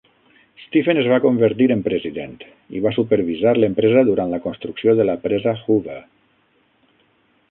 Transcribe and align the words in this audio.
Stephen 0.61 0.99
es 1.01 1.09
va 1.09 1.19
convertir 1.25 1.67
en 1.75 1.83
president 1.87 2.31
i 2.79 2.81
va 2.87 2.93
supervisar 2.95 3.53
l'empresa 3.59 4.03
durant 4.09 4.33
la 4.35 4.41
construcció 4.47 4.97
de 5.01 5.07
la 5.11 5.17
presa 5.27 5.57
Hoover. 5.59 6.01